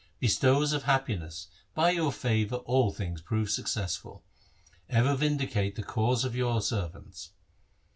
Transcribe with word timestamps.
Bestowers 0.19 0.73
of 0.73 0.81
happiness, 0.85 1.45
by 1.75 1.91
your 1.91 2.11
favour 2.11 2.55
all 2.55 2.89
things 2.91 3.21
prove 3.21 3.51
successful. 3.51 4.23
Ever 4.89 5.15
vindicate 5.15 5.75
the 5.75 5.83
cause 5.83 6.25
of 6.25 6.35
your 6.35 6.59
servants.' 6.59 7.29